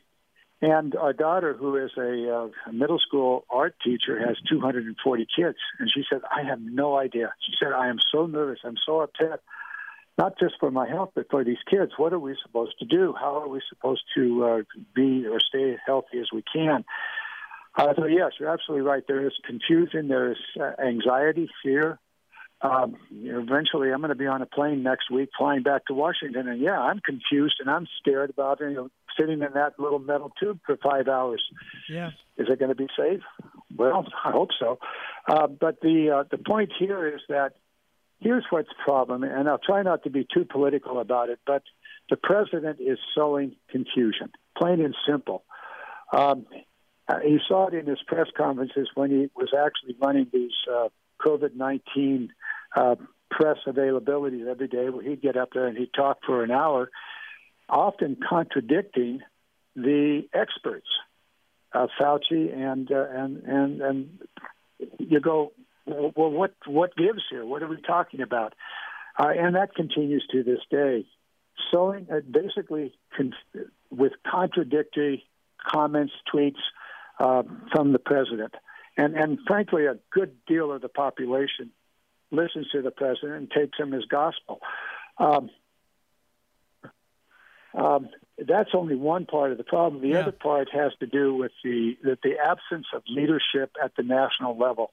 [0.62, 5.58] and our daughter, who is a, uh, middle school art teacher, has 240 kids.
[5.78, 7.34] And she said, I have no idea.
[7.44, 8.60] She said, I am so nervous.
[8.64, 9.40] I'm so upset,
[10.16, 11.92] not just for my health, but for these kids.
[11.98, 13.12] What are we supposed to do?
[13.12, 14.62] How are we supposed to uh,
[14.94, 16.86] be or stay as healthy as we can?
[17.76, 19.02] Uh, so yes, you're absolutely right.
[19.06, 20.08] There is confusion.
[20.08, 21.98] There is uh, anxiety, fear.
[22.62, 25.84] Um, you know, eventually, I'm going to be on a plane next week, flying back
[25.86, 29.78] to Washington, and yeah, I'm confused and I'm scared about you know sitting in that
[29.78, 31.42] little metal tube for five hours.
[31.88, 33.20] Yeah, is it going to be safe?
[33.76, 34.78] Well, I hope so.
[35.28, 37.56] Uh, but the uh, the point here is that
[38.20, 41.62] here's what's the problem, and I'll try not to be too political about it, but
[42.08, 45.44] the president is sowing confusion, plain and simple.
[46.10, 46.46] Um,
[47.08, 50.88] uh, he saw it in his press conferences when he was actually running these uh,
[51.24, 52.32] COVID 19
[52.74, 52.96] uh,
[53.30, 56.90] press availabilities every day, where he'd get up there and he'd talk for an hour,
[57.68, 59.20] often contradicting
[59.74, 60.88] the experts,
[61.72, 64.18] uh, Fauci and uh, and and and
[64.98, 65.52] you go,
[65.86, 67.44] well, what what gives here?
[67.44, 68.54] What are we talking about?
[69.18, 71.06] Uh, and that continues to this day.
[71.70, 73.32] Sowing basically con-
[73.90, 75.24] with contradictory
[75.66, 76.60] comments, tweets,
[77.18, 78.54] uh, from the president.
[78.96, 81.70] And, and frankly, a good deal of the population
[82.30, 84.60] listens to the president and takes him as gospel.
[85.18, 85.50] Um,
[87.74, 90.00] um, that's only one part of the problem.
[90.02, 90.20] The yeah.
[90.20, 94.56] other part has to do with the that the absence of leadership at the national
[94.58, 94.92] level.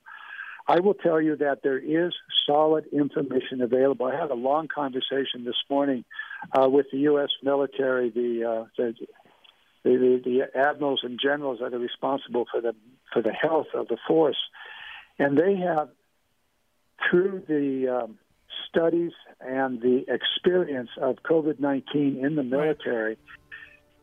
[0.68, 2.14] I will tell you that there is
[2.46, 4.06] solid information available.
[4.06, 6.06] I had a long conversation this morning
[6.58, 7.30] uh, with the U.S.
[7.42, 8.96] military, the, uh, the
[9.84, 12.76] the, the, the admirals and generals that are responsible for the
[13.12, 14.38] for the health of the force,
[15.20, 15.90] and they have
[17.10, 18.18] through the um,
[18.70, 23.18] studies and the experience of COVID nineteen in the military.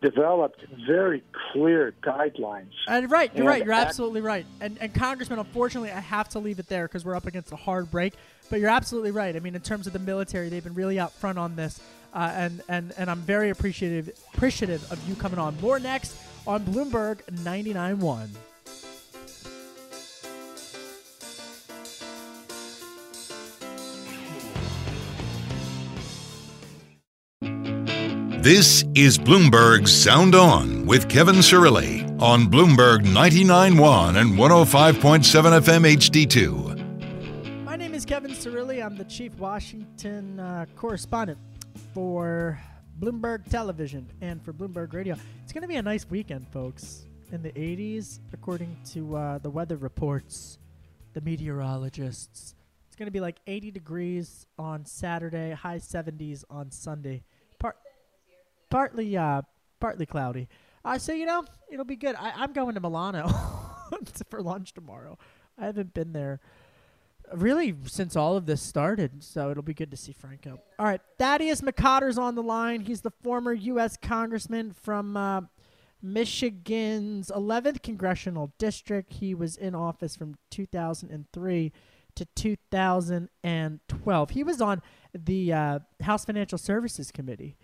[0.02, 2.72] Developed very clear guidelines.
[2.88, 3.62] And right, you're and right.
[3.62, 4.46] You're absolutely right.
[4.58, 7.56] And, and Congressman, unfortunately, I have to leave it there because we're up against a
[7.56, 8.14] hard break.
[8.48, 9.36] But you're absolutely right.
[9.36, 11.82] I mean, in terms of the military, they've been really out front on this.
[12.12, 15.60] Uh, and, and, and I'm very appreciative appreciative of you coming on.
[15.60, 18.28] More next on Bloomberg 99.1.
[28.42, 37.64] This is Bloomberg Sound On with Kevin Cirilli on Bloomberg 99.1 and 105.7 FM HD2.
[37.66, 38.82] My name is Kevin Cirilli.
[38.82, 41.38] I'm the Chief Washington uh, correspondent
[41.94, 42.60] for
[42.98, 45.16] Bloomberg Television and for Bloomberg Radio.
[45.42, 47.06] It's going to be a nice weekend, folks.
[47.32, 50.58] In the 80s, according to uh, the weather reports,
[51.12, 52.54] the meteorologists.
[52.86, 57.22] It's going to be like 80 degrees on Saturday, high 70s on Sunday.
[57.58, 57.76] Part,
[58.68, 59.42] partly, uh,
[59.78, 60.48] partly cloudy.
[60.84, 62.16] Uh, so you know, it'll be good.
[62.16, 63.28] I, I'm going to Milano
[64.28, 65.18] for lunch tomorrow.
[65.58, 66.40] I haven't been there
[67.34, 69.22] really since all of this started.
[69.22, 70.60] So it'll be good to see Franco.
[70.78, 72.80] All right, Thaddeus McCotter's on the line.
[72.80, 73.96] He's the former U.S.
[73.96, 75.42] congressman from uh,
[76.02, 79.14] Michigan's 11th congressional district.
[79.14, 81.72] He was in office from 2003
[82.16, 84.30] to 2012.
[84.30, 84.82] He was on
[85.14, 87.56] the uh, House Financial Services Committee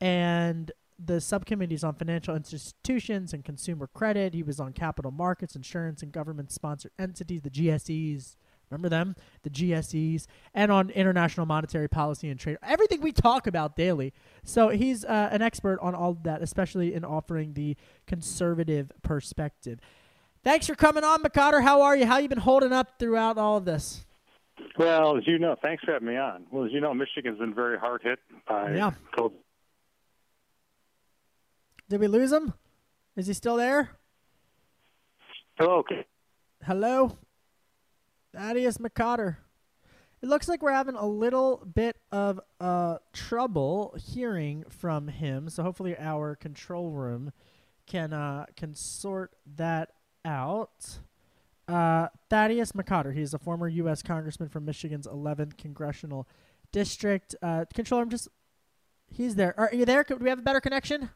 [0.00, 0.72] and
[1.04, 4.34] the subcommittees on financial institutions and consumer credit.
[4.34, 8.36] He was on capital markets, insurance, and government sponsored entities, the GSEs.
[8.72, 9.14] Remember them?
[9.42, 12.56] The GSEs, and on international monetary policy and trade.
[12.62, 14.14] Everything we talk about daily.
[14.44, 19.78] So he's uh, an expert on all of that, especially in offering the conservative perspective.
[20.42, 21.62] Thanks for coming on, McCotter.
[21.62, 22.06] How are you?
[22.06, 24.06] How you been holding up throughout all of this?
[24.78, 26.46] Well, as you know, thanks for having me on.
[26.50, 28.92] Well, as you know, Michigan's been very hard hit by yeah.
[29.16, 29.32] COVID.
[31.90, 32.54] Did we lose him?
[33.16, 33.90] Is he still there?
[35.58, 35.84] Hello.
[36.64, 37.18] Hello.
[38.34, 39.36] Thaddeus McCotter.
[40.22, 45.62] It looks like we're having a little bit of uh, trouble hearing from him, so
[45.62, 47.32] hopefully our control room
[47.86, 49.90] can uh, can sort that
[50.24, 50.98] out.
[51.66, 53.14] Uh, Thaddeus McCotter.
[53.14, 54.02] He's a former U.S.
[54.02, 56.28] congressman from Michigan's 11th congressional
[56.70, 57.34] district.
[57.42, 58.28] Uh, controller, I'm just.
[59.10, 59.58] He's there.
[59.58, 60.04] Are you there?
[60.04, 61.10] Could we have a better connection?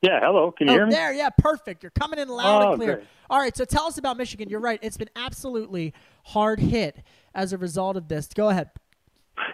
[0.00, 0.52] Yeah, hello.
[0.52, 0.92] Can you oh, hear me?
[0.92, 1.82] There, yeah, perfect.
[1.82, 2.94] You're coming in loud oh, and clear.
[2.96, 3.06] Great.
[3.30, 4.48] All right, so tell us about Michigan.
[4.48, 4.78] You're right.
[4.80, 5.92] It's been absolutely
[6.24, 7.02] hard hit
[7.34, 8.28] as a result of this.
[8.28, 8.70] Go ahead.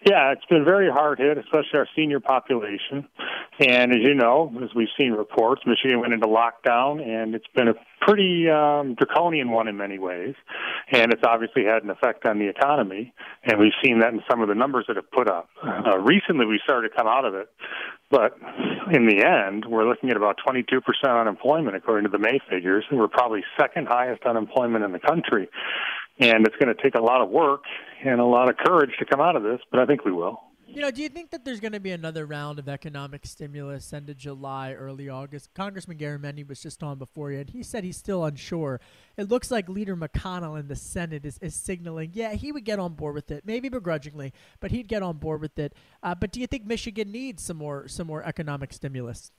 [0.06, 3.08] Yeah, it's been very hard hit, especially our senior population.
[3.60, 7.68] And as you know, as we've seen reports, Michigan went into lockdown, and it's been
[7.68, 10.34] a pretty um, draconian one in many ways.
[10.92, 13.12] And it's obviously had an effect on the economy,
[13.44, 15.48] and we've seen that in some of the numbers that have put up.
[15.62, 17.48] Uh, recently, we started to come out of it,
[18.10, 18.36] but
[18.92, 22.98] in the end, we're looking at about 22% unemployment according to the May figures, and
[22.98, 25.48] we're probably second highest unemployment in the country.
[26.20, 27.62] And it's going to take a lot of work
[28.04, 30.40] and a lot of courage to come out of this, but I think we will.
[30.66, 33.92] You know, do you think that there's going to be another round of economic stimulus
[33.92, 35.54] end of July, early August?
[35.54, 38.80] Congressman Garamendi was just on before you, and he said he's still unsure.
[39.16, 42.80] It looks like Leader McConnell in the Senate is, is signaling, yeah, he would get
[42.80, 45.74] on board with it, maybe begrudgingly, but he'd get on board with it.
[46.02, 49.30] Uh, but do you think Michigan needs some more some more economic stimulus?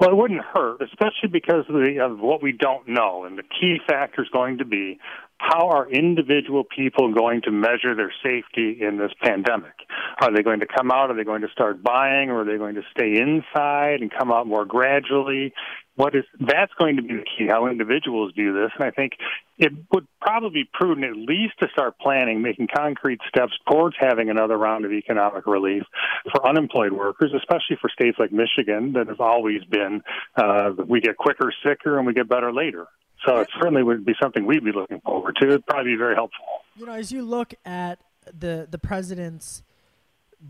[0.00, 3.24] Well, it wouldn't hurt, especially because of, the, of what we don't know.
[3.24, 4.98] And the key factor is going to be
[5.38, 9.74] how are individual people going to measure their safety in this pandemic?
[10.20, 11.10] Are they going to come out?
[11.10, 12.30] Are they going to start buying?
[12.30, 15.52] Or are they going to stay inside and come out more gradually?
[15.94, 17.48] What is that's going to be the key?
[17.48, 19.12] How individuals do this, and I think
[19.58, 24.30] it would probably be prudent at least to start planning, making concrete steps towards having
[24.30, 25.82] another round of economic relief
[26.30, 30.02] for unemployed workers, especially for states like Michigan that have always been
[30.36, 32.86] uh, we get quicker, sicker, and we get better later.
[33.26, 35.46] So it certainly would be something we'd be looking forward to.
[35.46, 36.44] It'd probably be very helpful.
[36.76, 39.62] You know, as you look at the the president's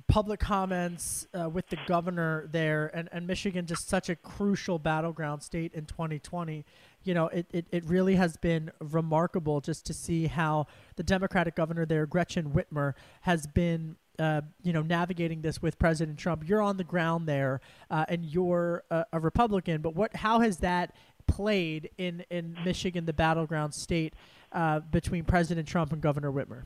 [0.07, 5.43] public comments uh, with the governor there, and, and Michigan just such a crucial battleground
[5.43, 6.65] state in 2020.
[7.05, 11.55] You know, it, it, it really has been remarkable just to see how the Democratic
[11.57, 16.47] governor there, Gretchen Whitmer, has been uh, you know, navigating this with President Trump.
[16.47, 19.81] You're on the ground there, uh, and you're a, a, Republican.
[19.81, 20.15] But what?
[20.15, 20.95] How has that
[21.27, 24.15] played in in Michigan, the battleground state,
[24.53, 26.65] uh, between President Trump and Governor Whitmer?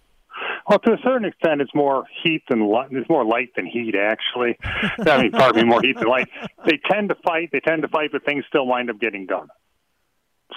[0.69, 2.89] Well, to a certain extent, it's more heat than light.
[2.91, 4.59] It's more light than heat, actually.
[4.63, 6.29] I mean, me, more heat than light.
[6.65, 7.51] They tend to fight.
[7.53, 9.49] They tend to fight, but things still wind up getting done.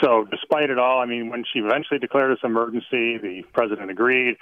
[0.01, 4.37] So, despite it all, I mean, when she eventually declared this emergency, the president agreed.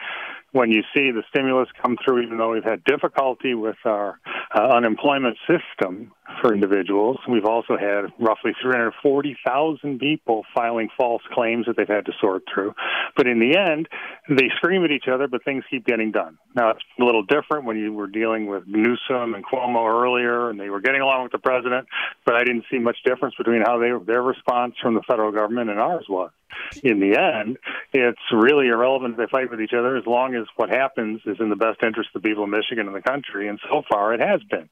[0.52, 4.20] When you see the stimulus come through, even though we've had difficulty with our
[4.54, 7.18] uh, unemployment system, for individuals.
[7.28, 12.74] We've also had roughly 340,000 people filing false claims that they've had to sort through.
[13.16, 13.88] But in the end,
[14.30, 16.38] they scream at each other, but things keep getting done.
[16.56, 20.60] Now, it's a little different when you were dealing with Newsom and Cuomo earlier, and
[20.60, 21.88] they were getting along with the president,
[22.26, 25.70] but I didn't see much difference between how they, their response from the federal government
[25.70, 26.32] and ours was.
[26.84, 27.58] In the end,
[27.94, 31.38] it's really irrelevant if they fight with each other as long as what happens is
[31.40, 34.13] in the best interest of the people of Michigan and the country, and so far
[34.13, 34.70] it has been.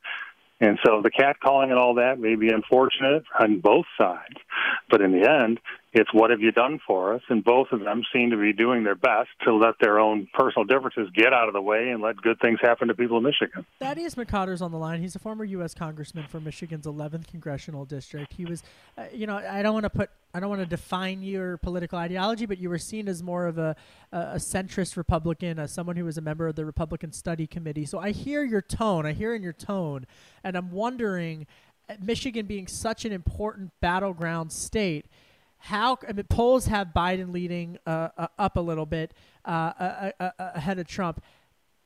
[0.60, 4.38] And so the cat calling and all that may be unfortunate on both sides.
[4.90, 5.60] But in the end,
[5.96, 7.22] it's what have you done for us?
[7.30, 10.66] And both of them seem to be doing their best to let their own personal
[10.66, 13.66] differences get out of the way and let good things happen to people in Michigan.
[13.80, 15.02] Thaddeus McCotter's on the line.
[15.02, 15.74] He's a former U.S.
[15.74, 18.34] congressman from Michigan's 11th congressional district.
[18.34, 18.62] He was,
[18.98, 21.98] uh, you know, I don't want to put, I don't want to define your political
[21.98, 23.78] ideology, but you were seen as more of a,
[24.12, 27.86] a, a centrist Republican, as someone who was a member of the Republican Study Committee.
[27.86, 29.06] So I hear your tone.
[29.06, 30.08] I hear in your tone,
[30.44, 31.48] and I'm wondering,
[31.90, 35.06] uh, Michigan being such an important battleground state
[35.66, 39.14] how I mean, polls have Biden leading uh, uh, up a little bit.
[39.44, 41.24] uh, ahead of Trump.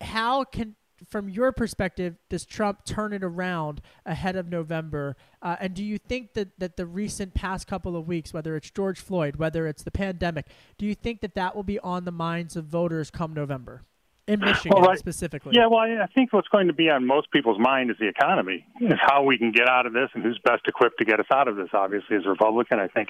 [0.01, 0.75] How can
[1.07, 5.15] from your perspective, does Trump turn it around ahead of November?
[5.41, 8.69] Uh, and do you think that, that the recent past couple of weeks, whether it's
[8.69, 12.11] George Floyd, whether it's the pandemic, do you think that that will be on the
[12.11, 13.83] minds of voters come November?
[14.29, 14.99] In Michigan well, right.
[14.99, 15.53] specifically?
[15.55, 18.65] Yeah, well, I think what's going to be on most people's mind is the economy,
[18.79, 21.25] is how we can get out of this and who's best equipped to get us
[21.33, 21.69] out of this.
[21.73, 23.09] Obviously, as a Republican, I think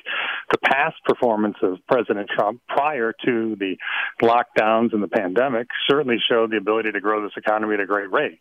[0.51, 3.77] the past performance of President Trump prior to the
[4.21, 8.11] lockdowns and the pandemic certainly showed the ability to grow this economy at a great
[8.11, 8.39] rate.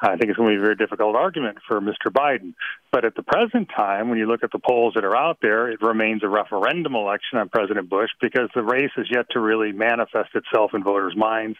[0.00, 2.10] I think it's going to be a very difficult argument for Mr.
[2.10, 2.54] Biden.
[2.92, 5.70] But at the present time, when you look at the polls that are out there,
[5.70, 9.72] it remains a referendum election on President Bush because the race is yet to really
[9.72, 11.58] manifest itself in voters' minds.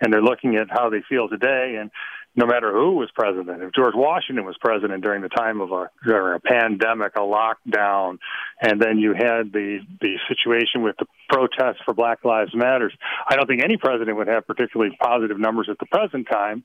[0.00, 1.76] And and they're looking at how they feel today.
[1.78, 1.90] And
[2.38, 3.60] no matter who was president.
[3.64, 8.18] If George Washington was president during the time of a, a pandemic, a lockdown,
[8.62, 12.92] and then you had the the situation with the protests for Black Lives Matters,
[13.28, 16.62] I don't think any president would have particularly positive numbers at the present time.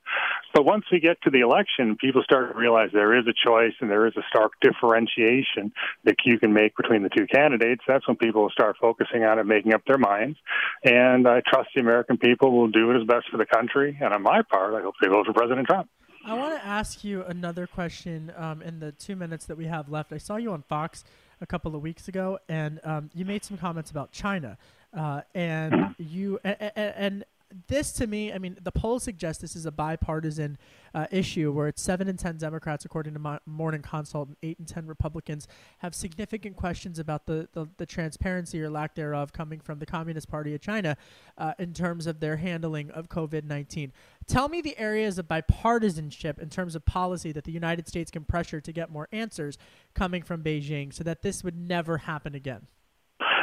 [0.53, 3.73] But once we get to the election, people start to realize there is a choice
[3.81, 7.81] and there is a stark differentiation that you can make between the two candidates.
[7.87, 10.37] That's when people will start focusing on it, making up their minds.
[10.83, 13.97] And I trust the American people will do what is best for the country.
[13.99, 15.89] And on my part, I hope they vote for President President Trump.
[16.25, 19.89] I want to ask you another question um, in the two minutes that we have
[19.89, 20.13] left.
[20.13, 21.03] I saw you on Fox
[21.41, 24.57] a couple of weeks ago, and um, you made some comments about China,
[24.97, 26.03] uh, and mm-hmm.
[26.03, 27.25] you and, and
[27.67, 30.57] this to me, I mean, the polls suggest this is a bipartisan
[30.93, 34.59] uh, issue where it's seven and ten Democrats, according to Mo- Morning Consult, and eight
[34.59, 35.47] and ten Republicans
[35.79, 40.29] have significant questions about the, the, the transparency or lack thereof coming from the Communist
[40.29, 40.97] Party of China
[41.37, 43.91] uh, in terms of their handling of COVID 19.
[44.27, 48.23] Tell me the areas of bipartisanship in terms of policy that the United States can
[48.23, 49.57] pressure to get more answers
[49.93, 52.67] coming from Beijing so that this would never happen again.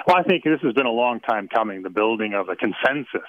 [0.07, 3.28] Well, I think this has been a long time coming, the building of a consensus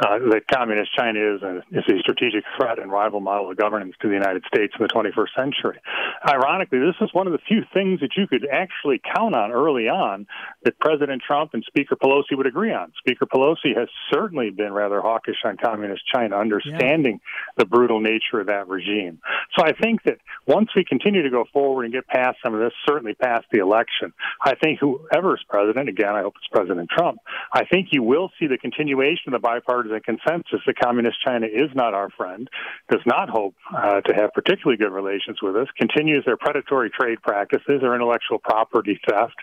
[0.00, 3.94] uh, that communist China is a, is a strategic threat and rival model of governance
[4.02, 5.80] to the United States in the 21st century.
[6.26, 9.88] Ironically, this is one of the few things that you could actually count on early
[9.88, 10.26] on
[10.64, 12.92] that President Trump and Speaker Pelosi would agree on.
[12.98, 17.52] Speaker Pelosi has certainly been rather hawkish on communist China, understanding yeah.
[17.58, 19.20] the brutal nature of that regime.
[19.56, 22.60] So I think that once we continue to go forward and get past some of
[22.60, 24.12] this, certainly past the election,
[24.42, 27.18] I think whoever's president, again, I hope it's President Trump,
[27.52, 31.70] I think you will see the continuation of the bipartisan consensus that communist China is
[31.74, 32.48] not our friend,
[32.90, 37.20] does not hope uh, to have particularly good relations with us, continues their predatory trade
[37.22, 39.36] practices, their intellectual property theft,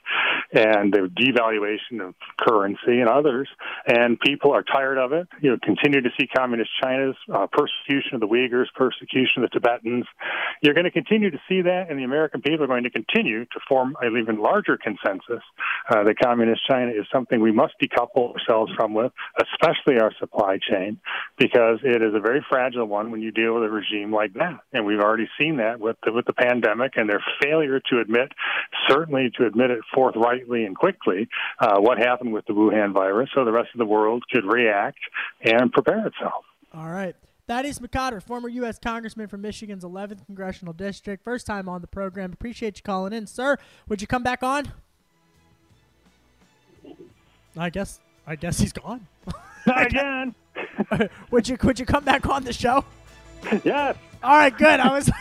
[0.54, 3.48] and their devaluation of currency and others.
[3.88, 5.28] And people are tired of it.
[5.42, 9.60] You know, continue to see communist China's uh, persecution of the Uyghurs, persecution of the
[9.60, 10.06] Tibetans.
[10.62, 13.46] You're going to continue to see that, and the American people are going to continue
[13.46, 15.44] to form an even larger consensus
[15.90, 20.58] uh, that communist China is something we must decouple ourselves from with, especially our supply
[20.58, 21.00] chain,
[21.38, 24.60] because it is a very fragile one when you deal with a regime like that.
[24.74, 28.32] And we've already seen that with the, with the pandemic and their failure to admit,
[28.88, 31.28] certainly to admit it forthrightly and quickly,
[31.60, 35.00] uh, what happened with the Wuhan virus, so the rest of the world could react
[35.44, 36.46] and prepare itself.
[36.74, 37.16] All right.
[37.48, 38.80] Thaddeus McCotter, former U.S.
[38.80, 41.24] Congressman from Michigan's 11th Congressional District.
[41.24, 42.34] First time on the program.
[42.34, 43.58] Appreciate you calling in, sir.
[43.88, 44.72] Would you come back on?
[47.58, 49.08] I guess I guess he's gone.
[49.66, 50.36] Not again.
[51.32, 52.86] would you could you come back on the show?
[53.64, 53.98] Yes.
[54.24, 54.80] All right, good.
[54.80, 55.12] I was.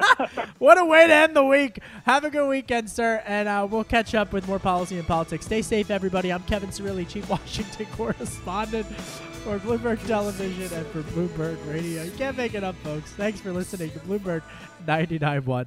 [0.58, 1.78] what a way to end the week.
[2.06, 5.46] Have a good weekend, sir, and uh, we'll catch up with more policy and politics.
[5.46, 6.32] Stay safe, everybody.
[6.32, 12.02] I'm Kevin Cirilli, Chief Washington correspondent for Bloomberg Television and for Bloomberg Radio.
[12.02, 13.12] You can't make it up, folks.
[13.12, 14.42] Thanks for listening to Bloomberg
[14.86, 15.66] 99.1.